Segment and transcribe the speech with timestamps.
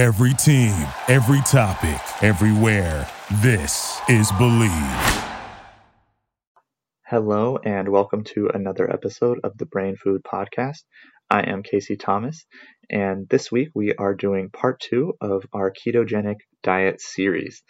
[0.00, 0.72] Every team,
[1.08, 3.06] every topic, everywhere.
[3.42, 5.28] This is Bleav.
[7.06, 10.84] Hello, and welcome to another episode of the Brain Food Podcast.
[11.28, 12.46] I am Casey Thomas,
[12.88, 17.62] and this week we are doing part two of our ketogenic diet series.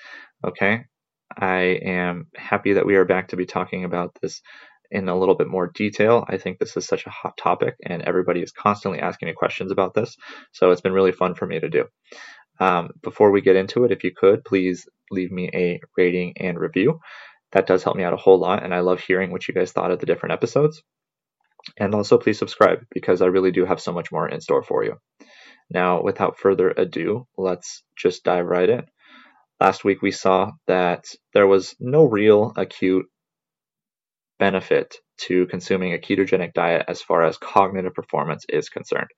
[0.46, 0.84] Okay,
[1.36, 4.40] I am happy that we are back to be talking about this
[4.90, 6.24] in a little bit more detail.
[6.28, 9.70] I think this is such a hot topic, and everybody is constantly asking me questions
[9.70, 10.16] about this.
[10.52, 11.86] So it's been really fun for me to do.
[12.58, 16.58] Um, before we get into it, if you could, please leave me a rating and
[16.58, 17.00] review.
[17.52, 19.72] That does help me out a whole lot, and I love hearing what you guys
[19.72, 20.82] thought of the different episodes.
[21.78, 24.84] And also, please subscribe because I really do have so much more in store for
[24.84, 24.96] you.
[25.70, 28.82] Now, without further ado, let's just dive right in.
[29.60, 31.04] Last week, we saw that
[31.34, 33.06] there was no real acute
[34.40, 39.10] benefit to consuming a ketogenic diet as far as cognitive performance is concerned.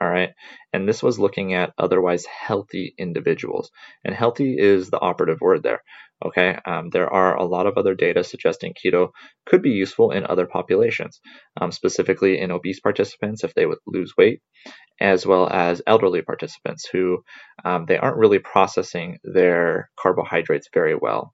[0.00, 0.30] All right.
[0.72, 3.70] And this was looking at otherwise healthy individuals.
[4.04, 5.82] And healthy is the operative word there.
[6.24, 6.56] Okay.
[6.64, 9.08] Um, there are a lot of other data suggesting keto
[9.44, 11.20] could be useful in other populations,
[11.60, 14.40] um, specifically in obese participants if they would lose weight,
[15.00, 17.18] as well as elderly participants who
[17.64, 21.32] um, they aren't really processing their carbohydrates very well.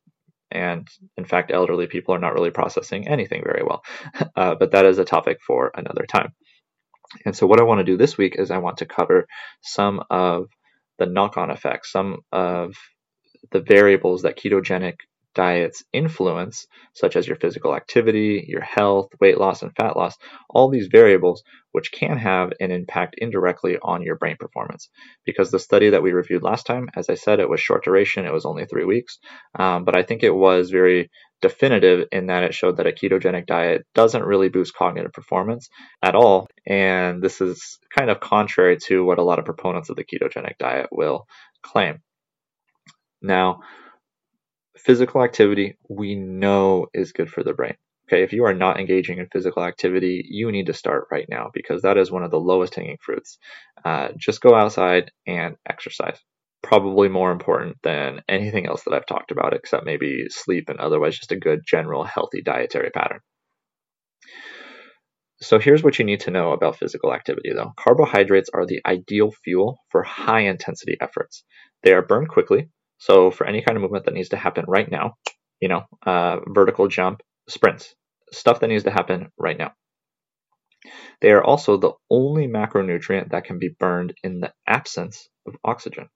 [0.55, 3.83] And in fact, elderly people are not really processing anything very well.
[4.37, 6.33] Uh, but that is a topic for another time.
[7.25, 9.27] And so, what I want to do this week is I want to cover
[9.63, 10.47] some of
[10.99, 12.75] the knock on effects, some of
[13.53, 14.97] the variables that ketogenic
[15.35, 20.17] diets influence, such as your physical activity, your health, weight loss, and fat loss,
[20.49, 24.89] all these variables which can have an impact indirectly on your brain performance.
[25.27, 28.25] Because the study that we reviewed last time, as I said, it was short duration,
[28.25, 29.19] it was only three weeks,
[29.59, 31.11] um, but I think it was very
[31.43, 35.69] definitive in that it showed that a ketogenic diet doesn't really boost cognitive performance
[36.01, 36.47] at all.
[36.67, 40.57] And this is kind of contrary to what a lot of proponents of the ketogenic
[40.59, 41.27] diet will
[41.63, 41.99] claim.
[43.21, 43.61] Now,
[44.77, 47.75] physical activity we know is good for the brain.
[48.09, 51.51] Okay, if you are not engaging in physical activity, you need to start right now
[51.55, 53.39] because that is one of the lowest hanging fruits.
[53.83, 56.19] Uh, just go outside and exercise.
[56.63, 61.17] Probably more important than anything else that I've talked about, except maybe sleep and otherwise
[61.17, 63.21] just a good general healthy dietary pattern.
[65.41, 67.73] So here's what you need to know about physical activity though.
[67.77, 71.45] Carbohydrates are the ideal fuel for high intensity efforts.
[71.83, 72.69] They are burned quickly,
[73.05, 75.17] so for any kind of movement that needs to happen right now,
[75.61, 77.21] you know, uh, vertical jump,
[77.51, 77.95] sprints,
[78.33, 79.73] stuff that needs to happen right now.
[81.21, 86.09] They are also the only macronutrient that can be burned in the absence of oxygen.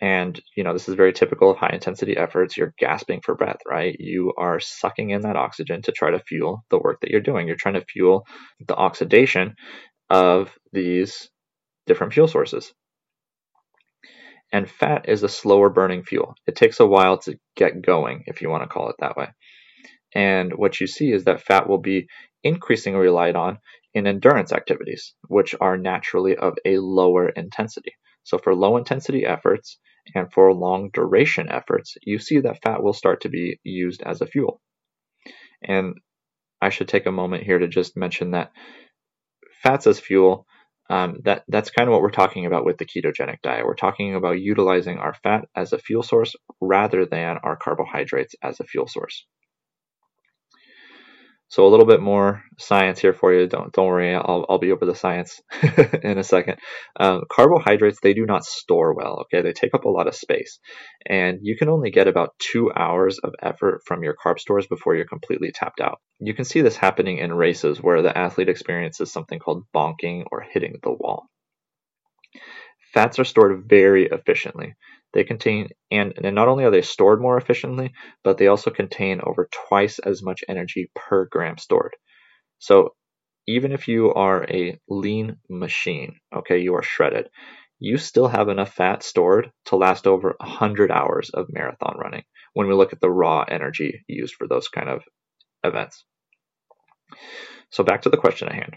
[0.00, 2.56] And, you know, this is very typical of high intensity efforts.
[2.56, 3.94] You're gasping for breath, right?
[3.98, 7.46] You are sucking in that oxygen to try to fuel the work that you're doing.
[7.46, 8.26] You're trying to fuel
[8.66, 9.54] the oxidation
[10.08, 11.28] of these
[11.86, 12.72] different fuel sources
[14.52, 16.34] and fat is a slower burning fuel.
[16.46, 19.28] It takes a while to get going, if you want to call it that way.
[20.14, 22.08] And what you see is that fat will be
[22.42, 23.58] increasingly relied on
[23.94, 27.92] in endurance activities, which are naturally of a lower intensity.
[28.24, 29.78] So, for low intensity efforts
[30.14, 34.20] and for long duration efforts, you see that fat will start to be used as
[34.20, 34.60] a fuel.
[35.62, 35.94] And
[36.60, 38.52] I should take a moment here to just mention that
[39.62, 40.46] fats as fuel
[40.90, 43.64] um, that that's kind of what we're talking about with the ketogenic diet.
[43.64, 48.58] We're talking about utilizing our fat as a fuel source rather than our carbohydrates as
[48.58, 49.24] a fuel source.
[51.50, 53.48] So a little bit more science here for you.
[53.48, 55.40] Don't don't worry, I'll I'll be over the science
[56.02, 56.58] in a second.
[56.98, 59.24] Um, carbohydrates they do not store well.
[59.24, 60.60] Okay, they take up a lot of space,
[61.04, 64.94] and you can only get about two hours of effort from your carb stores before
[64.94, 65.98] you're completely tapped out.
[66.20, 70.42] You can see this happening in races where the athlete experiences something called bonking or
[70.42, 71.26] hitting the wall.
[72.94, 74.76] Fats are stored very efficiently.
[75.12, 79.20] They contain, and, and not only are they stored more efficiently, but they also contain
[79.24, 81.96] over twice as much energy per gram stored.
[82.58, 82.94] So
[83.46, 87.28] even if you are a lean machine, okay, you are shredded,
[87.80, 92.22] you still have enough fat stored to last over 100 hours of marathon running
[92.52, 95.02] when we look at the raw energy used for those kind of
[95.64, 96.04] events.
[97.70, 98.76] So back to the question at hand.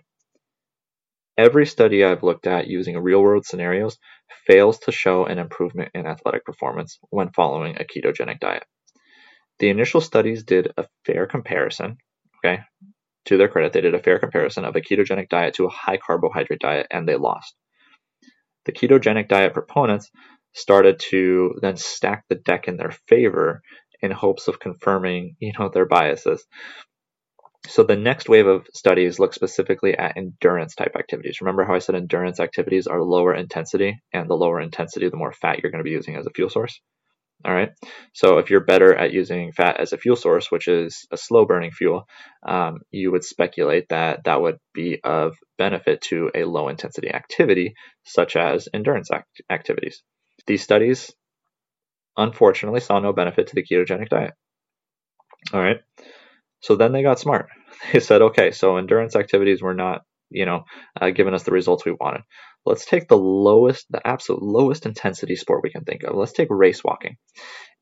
[1.37, 3.97] Every study I've looked at using real-world scenarios
[4.45, 8.63] fails to show an improvement in athletic performance when following a ketogenic diet.
[9.59, 11.97] The initial studies did a fair comparison,
[12.37, 12.61] okay?
[13.25, 15.97] To their credit, they did a fair comparison of a ketogenic diet to a high
[15.97, 17.55] carbohydrate diet and they lost.
[18.65, 20.11] The ketogenic diet proponents
[20.53, 23.61] started to then stack the deck in their favor
[24.01, 26.45] in hopes of confirming, you know, their biases.
[27.67, 31.39] So the next wave of studies look specifically at endurance type activities.
[31.41, 35.31] Remember how I said endurance activities are lower intensity, and the lower intensity, the more
[35.31, 36.79] fat you're going to be using as a fuel source.
[37.45, 37.71] All right.
[38.13, 41.45] So if you're better at using fat as a fuel source, which is a slow
[41.45, 42.05] burning fuel,
[42.47, 47.73] um, you would speculate that that would be of benefit to a low intensity activity,
[48.05, 50.03] such as endurance act- activities.
[50.47, 51.11] These studies,
[52.15, 54.33] unfortunately, saw no benefit to the ketogenic diet.
[55.53, 55.81] All right.
[56.63, 57.47] So then they got smart.
[57.91, 60.63] They said, okay, so endurance activities were not, you know,
[60.99, 62.21] uh, giving us the results we wanted.
[62.65, 66.15] Let's take the lowest, the absolute lowest intensity sport we can think of.
[66.15, 67.17] Let's take race walking.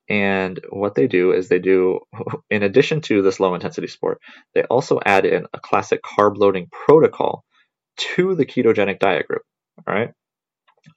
[0.10, 2.00] And what they do is they do,
[2.50, 4.20] in addition to this low intensity sport,
[4.56, 7.44] they also add in a classic carb loading protocol
[8.16, 9.44] to the ketogenic diet group.
[9.88, 10.10] All right.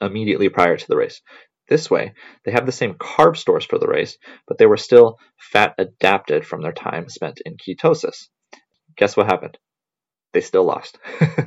[0.01, 1.21] Immediately prior to the race.
[1.69, 2.13] This way,
[2.45, 6.47] they have the same carb stores for the race, but they were still fat adapted
[6.47, 8.29] from their time spent in ketosis.
[8.97, 9.59] Guess what happened?
[10.33, 10.99] They still lost.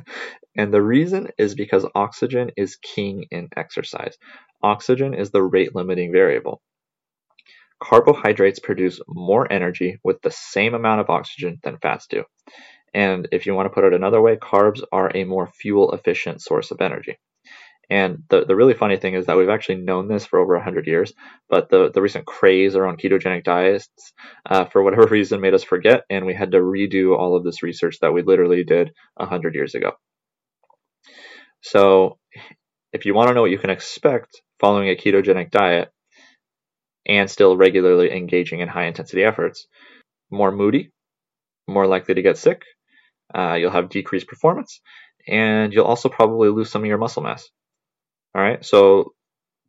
[0.56, 4.16] and the reason is because oxygen is king in exercise.
[4.62, 6.62] Oxygen is the rate limiting variable.
[7.80, 12.24] Carbohydrates produce more energy with the same amount of oxygen than fats do.
[12.92, 16.42] And if you want to put it another way, carbs are a more fuel efficient
[16.42, 17.18] source of energy.
[17.90, 20.86] And the, the really funny thing is that we've actually known this for over 100
[20.86, 21.12] years,
[21.48, 23.88] but the, the recent craze around ketogenic diets,
[24.44, 27.62] uh, for whatever reason, made us forget, and we had to redo all of this
[27.62, 29.92] research that we literally did 100 years ago.
[31.62, 32.18] So,
[32.92, 35.90] if you want to know what you can expect following a ketogenic diet
[37.06, 39.66] and still regularly engaging in high intensity efforts,
[40.30, 40.90] more moody,
[41.66, 42.62] more likely to get sick,
[43.34, 44.80] uh, you'll have decreased performance,
[45.26, 47.48] and you'll also probably lose some of your muscle mass.
[48.38, 49.14] All right, so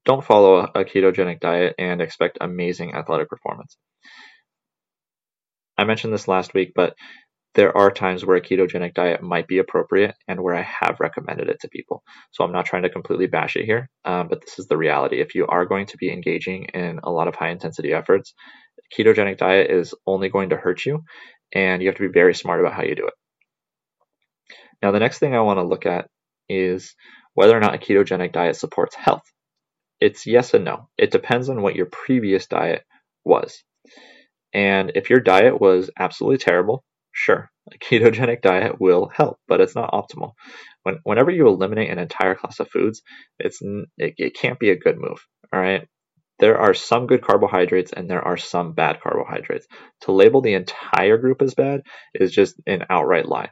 [0.05, 3.75] don't follow a ketogenic diet and expect amazing athletic performance.
[5.75, 6.93] I mentioned this last week, but
[7.55, 11.49] there are times where a ketogenic diet might be appropriate and where I have recommended
[11.49, 12.03] it to people.
[12.29, 15.19] So I'm not trying to completely bash it here, um, but this is the reality.
[15.19, 18.35] If you are going to be engaging in a lot of high intensity efforts,
[18.95, 21.01] ketogenic diet is only going to hurt you,
[21.51, 23.15] and you have to be very smart about how you do it.
[24.83, 26.05] Now, the next thing I want to look at
[26.47, 26.93] is
[27.39, 29.23] whether or not a ketogenic diet supports health.
[30.01, 30.89] It's yes and no.
[30.97, 32.83] It depends on what your previous diet
[33.23, 33.63] was.
[34.53, 36.83] And if your diet was absolutely terrible,
[37.13, 40.33] sure, a ketogenic diet will help, but it's not optimal.
[40.83, 43.03] When, whenever you eliminate an entire class of foods,
[43.39, 45.25] it's it, it can't be a good move.
[45.53, 45.87] All right.
[46.39, 49.65] There are some good carbohydrates and there are some bad carbohydrates.
[50.01, 51.83] To label the entire group as bad
[52.13, 53.51] is just an outright lie.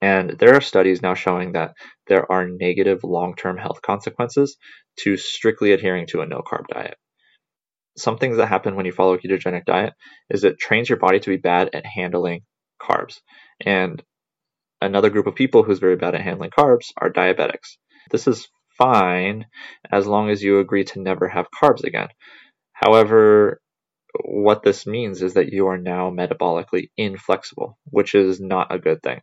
[0.00, 1.72] And there are studies now showing that
[2.06, 4.56] there are negative long term health consequences
[5.00, 6.96] to strictly adhering to a no carb diet.
[7.96, 9.94] Some things that happen when you follow a ketogenic diet
[10.30, 12.42] is it trains your body to be bad at handling
[12.80, 13.20] carbs.
[13.60, 14.02] And
[14.80, 17.76] another group of people who's very bad at handling carbs are diabetics.
[18.12, 18.48] This is
[18.78, 19.46] fine
[19.90, 22.08] as long as you agree to never have carbs again.
[22.72, 23.60] However,
[24.24, 29.02] what this means is that you are now metabolically inflexible, which is not a good
[29.02, 29.20] thing.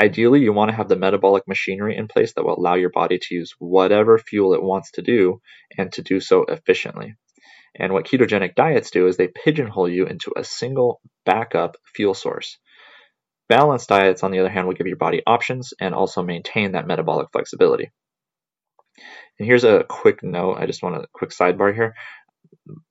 [0.00, 3.18] Ideally, you want to have the metabolic machinery in place that will allow your body
[3.18, 5.40] to use whatever fuel it wants to do
[5.78, 7.14] and to do so efficiently.
[7.76, 12.58] And what ketogenic diets do is they pigeonhole you into a single backup fuel source.
[13.48, 16.86] Balanced diets, on the other hand, will give your body options and also maintain that
[16.86, 17.90] metabolic flexibility.
[19.38, 21.94] And here's a quick note I just want a quick sidebar here.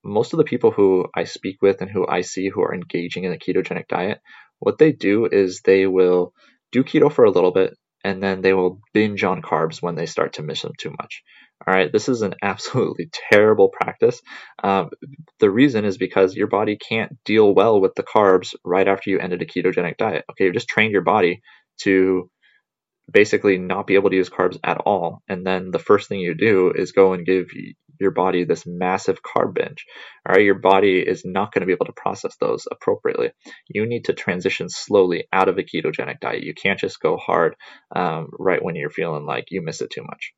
[0.04, 3.24] Most of the people who I speak with and who I see who are engaging
[3.24, 4.20] in a ketogenic diet,
[4.60, 6.34] what they do is they will
[6.74, 10.06] do keto for a little bit, and then they will binge on carbs when they
[10.06, 11.24] start to miss them too much.
[11.66, 14.22] All right, this is an absolutely terrible practice.
[14.62, 14.90] Um,
[15.40, 19.20] the reason is because your body can't deal well with the carbs right after you
[19.20, 20.26] ended a ketogenic diet.
[20.32, 21.42] Okay, you've just trained your body
[21.82, 22.30] to
[23.12, 25.22] basically not be able to use carbs at all.
[25.28, 27.48] And then the first thing you do is go and give
[28.04, 29.86] your body this massive carb binge.
[30.28, 33.32] All right, your body is not going to be able to process those appropriately.
[33.68, 36.44] You need to transition slowly out of a ketogenic diet.
[36.44, 37.56] You can't just go hard
[37.96, 40.34] um, right when you're feeling like you miss it too much.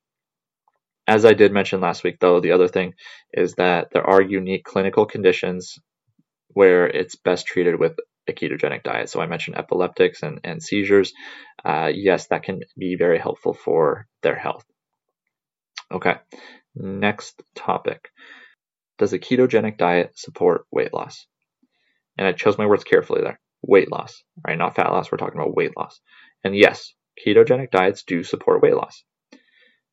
[1.06, 2.94] As I did mention last week, though, the other thing
[3.32, 5.78] is that there are unique clinical conditions
[6.48, 7.96] where it's best treated with
[8.28, 9.08] a ketogenic diet.
[9.08, 11.12] So I mentioned epileptics and, and seizures.
[11.64, 14.64] Uh, yes, that can be very helpful for their health.
[15.92, 16.16] Okay,
[16.76, 18.10] next topic.
[18.98, 21.26] Does a ketogenic diet support weight loss?
[22.16, 23.40] And I chose my words carefully there.
[23.62, 24.56] Weight loss, right?
[24.56, 25.10] Not fat loss.
[25.10, 26.00] We're talking about weight loss.
[26.44, 29.02] And yes, ketogenic diets do support weight loss.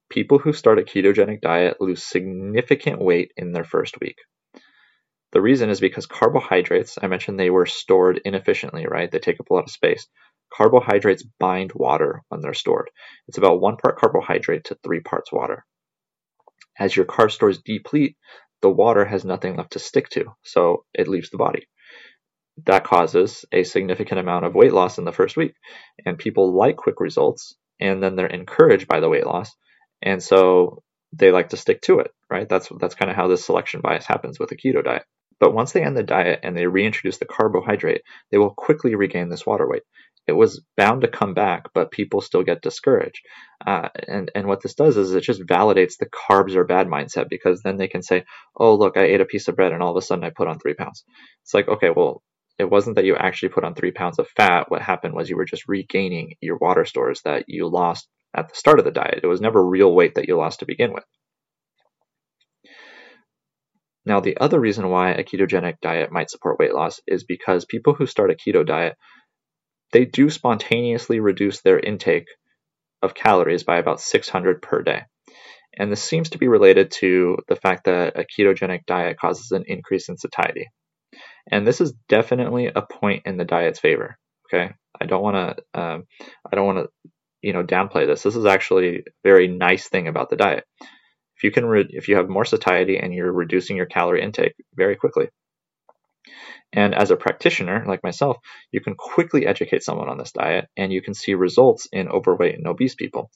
[0.09, 4.17] People who start a ketogenic diet lose significant weight in their first week.
[5.31, 9.11] The reason is because carbohydrates, I mentioned they were stored inefficiently, right?
[9.11, 10.07] They take up a lot of space.
[10.55, 12.91] Carbohydrates bind water when they're stored.
[13.27, 15.65] It's about one part carbohydrate to three parts water.
[16.79, 18.17] As your carb stores deplete,
[18.61, 21.67] the water has nothing left to stick to, so it leaves the body.
[22.65, 25.55] That causes a significant amount of weight loss in the first week.
[26.05, 29.55] And people like quick results, and then they're encouraged by the weight loss.
[30.01, 32.47] And so they like to stick to it, right?
[32.47, 35.03] That's that's kind of how this selection bias happens with a keto diet.
[35.39, 39.29] But once they end the diet and they reintroduce the carbohydrate, they will quickly regain
[39.29, 39.83] this water weight.
[40.27, 43.21] It was bound to come back, but people still get discouraged.
[43.65, 47.29] Uh, and and what this does is it just validates the carbs are bad mindset
[47.29, 48.23] because then they can say,
[48.57, 50.47] oh look, I ate a piece of bread and all of a sudden I put
[50.47, 51.03] on three pounds.
[51.43, 52.23] It's like okay, well
[52.59, 54.69] it wasn't that you actually put on three pounds of fat.
[54.69, 58.55] What happened was you were just regaining your water stores that you lost at the
[58.55, 59.21] start of the diet.
[59.23, 61.03] It was never real weight that you lost to begin with.
[64.05, 67.93] Now, the other reason why a ketogenic diet might support weight loss is because people
[67.93, 68.97] who start a keto diet,
[69.93, 72.27] they do spontaneously reduce their intake
[73.01, 75.03] of calories by about 600 per day.
[75.77, 79.63] And this seems to be related to the fact that a ketogenic diet causes an
[79.67, 80.67] increase in satiety.
[81.49, 84.17] And this is definitely a point in the diet's favor.
[84.47, 86.03] Okay, I don't want to, um,
[86.51, 87.09] I don't want to,
[87.41, 88.21] you know, downplay this.
[88.21, 90.65] This is actually a very nice thing about the diet
[91.43, 94.55] if you can re- if you have more satiety and you're reducing your calorie intake
[94.75, 95.27] very quickly
[96.73, 98.37] and as a practitioner like myself
[98.71, 102.55] you can quickly educate someone on this diet and you can see results in overweight
[102.55, 103.29] and obese people.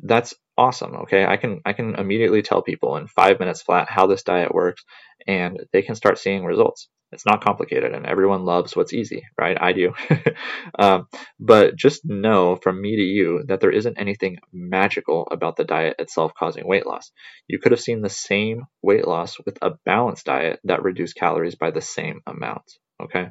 [0.00, 1.24] That's awesome okay?
[1.24, 4.84] I can i can immediately tell people in 5 minutes flat how this diet works
[5.26, 9.56] and they can start seeing results it's not complicated, and everyone loves what's easy, right?
[9.60, 9.92] I do.
[10.78, 15.64] um, but just know from me to you that there isn't anything magical about the
[15.64, 17.12] diet itself causing weight loss.
[17.48, 21.54] You could have seen the same weight loss with a balanced diet that reduced calories
[21.54, 22.64] by the same amount.
[23.02, 23.28] Okay,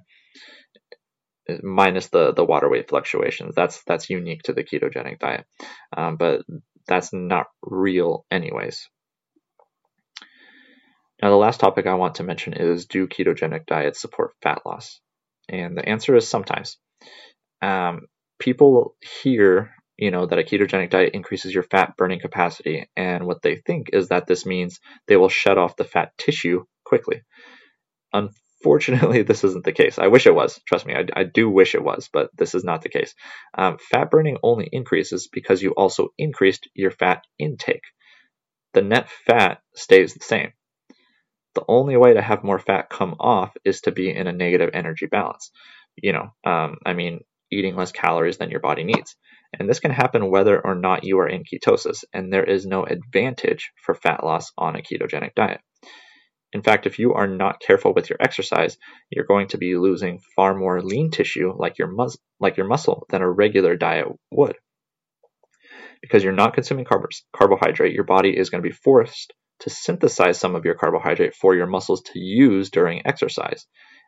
[1.63, 3.55] minus the the water weight fluctuations.
[3.55, 5.45] That's that's unique to the ketogenic diet,
[5.95, 6.41] um, but
[6.87, 8.87] that's not real anyways.
[11.21, 14.99] Now, the last topic I want to mention is do ketogenic diets support fat loss?
[15.47, 16.77] And the answer is sometimes.
[17.61, 18.07] Um,
[18.39, 23.43] people hear, you know, that a ketogenic diet increases your fat burning capacity, and what
[23.43, 27.21] they think is that this means they will shed off the fat tissue quickly.
[28.11, 29.99] Unfortunately, this isn't the case.
[29.99, 30.59] I wish it was.
[30.67, 33.13] Trust me, I, I do wish it was, but this is not the case.
[33.55, 37.83] Um, fat burning only increases because you also increased your fat intake.
[38.73, 40.53] The net fat stays the same
[41.55, 44.71] the only way to have more fat come off is to be in a negative
[44.73, 45.51] energy balance.
[45.95, 49.15] You know, um, I mean, eating less calories than your body needs.
[49.57, 52.85] And this can happen whether or not you are in ketosis, and there is no
[52.85, 55.59] advantage for fat loss on a ketogenic diet.
[56.53, 58.77] In fact, if you are not careful with your exercise,
[59.09, 63.05] you're going to be losing far more lean tissue like your, mus- like your muscle
[63.09, 64.55] than a regular diet would.
[66.01, 66.85] Because you're not consuming
[67.33, 71.55] carbohydrate, your body is going to be forced to synthesize some of your carbohydrate for
[71.55, 73.65] your muscles to use during exercise.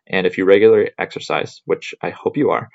[0.08, 2.70] And if you regularly exercise, which I hope you are,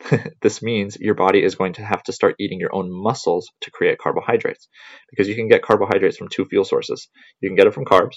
[0.42, 3.70] this means your body is going to have to start eating your own muscles to
[3.70, 4.68] create carbohydrates
[5.10, 7.08] because you can get carbohydrates from two fuel sources.
[7.40, 8.16] You can get it from carbs,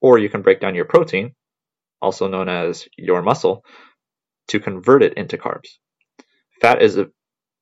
[0.00, 1.34] or you can break down your protein,
[2.00, 3.64] also known as your muscle,
[4.48, 5.78] to convert it into carbs.
[6.60, 6.98] Fat is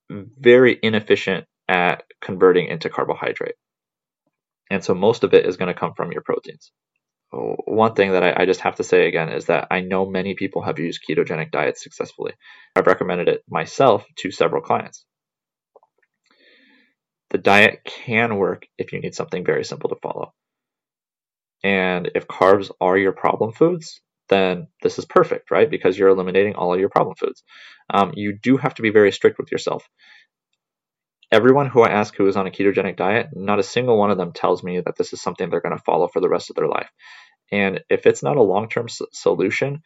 [0.09, 3.55] very inefficient at converting into carbohydrate.
[4.69, 6.71] And so most of it is going to come from your proteins.
[7.31, 10.35] One thing that I, I, just have to say again is that I know many
[10.35, 12.33] people have used ketogenic diets successfully.
[12.75, 15.05] I've recommended it myself to several clients.
[17.31, 20.33] The diet can work if you need something very simple to follow.
[21.63, 25.69] And if carbs are your problem foods, then this is perfect, right?
[25.69, 27.43] Because you're eliminating all of your problem foods.
[27.93, 29.87] Um, you do have to be very strict with yourself
[31.35, 34.17] everyone who I ask who is on a ketogenic diet, not a single one of
[34.17, 36.57] them tells me that this is something they're going to follow for the rest of
[36.57, 36.89] their life.
[37.51, 39.83] And if it's not a long term s- solution,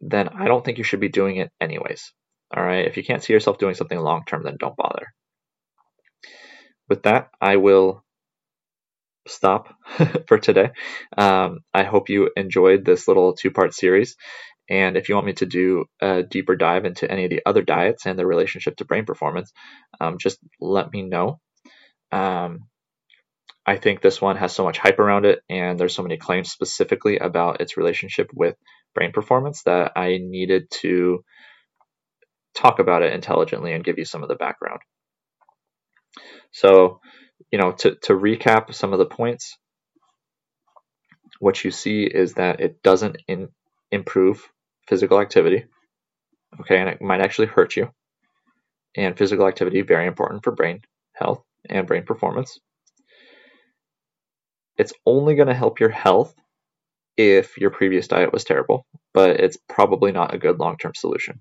[0.00, 2.12] then I don't think you should be doing it anyways.
[2.56, 2.86] All right.
[2.86, 5.14] If you can't see yourself doing something long term, then don't bother.
[6.88, 8.04] With that, I will
[9.28, 9.74] stop
[10.28, 10.70] for today.
[11.16, 14.16] Um, I hope you enjoyed this little two part series.
[14.70, 17.62] And if you want me to do a deeper dive into any of the other
[17.62, 19.52] diets and their relationship to brain performance,
[20.00, 21.40] um, just let me know.
[22.12, 22.60] Um,
[23.66, 26.50] I think this one has so much hype around it, and there's so many claims
[26.50, 28.56] specifically about its relationship with
[28.94, 31.24] brain performance that I needed to
[32.54, 34.80] talk about it intelligently and give you some of the background.
[36.52, 37.00] So,
[37.50, 39.56] you know, to, to recap some of the points,
[41.38, 43.48] what you see is that it doesn't in,
[43.90, 44.48] improve
[44.90, 45.64] physical activity.
[46.60, 47.88] Okay, and it might actually hurt you.
[48.96, 50.82] And physical activity very important for brain
[51.14, 52.58] health and brain performance.
[54.76, 56.34] It's only going to help your health
[57.16, 61.40] if your previous diet was terrible, but it's probably not a good long-term solution.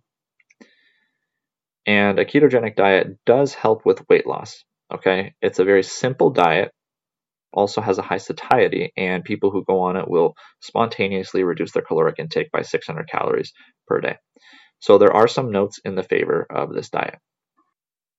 [1.88, 4.63] And a ketogenic diet does help with weight loss.
[4.94, 6.72] Okay, it's a very simple diet
[7.51, 11.84] also has a high satiety, and people who go on it will spontaneously reduce their
[11.84, 13.53] caloric intake by 600 calories
[13.88, 14.18] per day.
[14.79, 17.20] So there are some notes in the favor of this diet.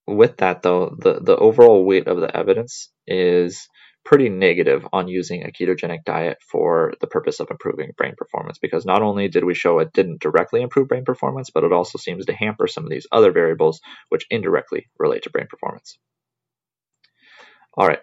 [0.06, 3.68] With that, though, the, the overall weight of the evidence is
[4.04, 8.87] pretty negative on using a ketogenic diet for the purpose of improving brain performance because
[8.87, 12.26] not only did we show it didn't directly improve brain performance, but it also seems
[12.26, 15.99] to hamper some of these other variables which indirectly relate to brain performance.
[17.75, 18.00] All right,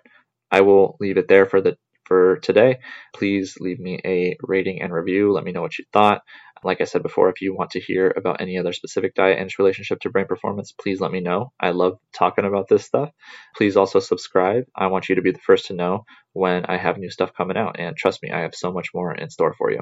[0.52, 2.80] I will leave it there for the for today.
[3.14, 5.34] Please leave me a rating and review.
[5.34, 6.22] Let me know what you thought.
[6.64, 9.48] Like I said before, if you want to hear about any other specific diet and
[9.48, 11.52] its relationship to brain performance, please let me know.
[11.60, 13.12] I love talking about this stuff.
[13.56, 14.64] Please also subscribe.
[14.76, 17.58] I want you to be the first to know when I have new stuff coming
[17.58, 17.80] out.
[17.80, 19.82] And trust me, I have so much more in store for you.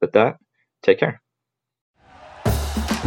[0.00, 0.36] With that,
[0.82, 1.20] take care.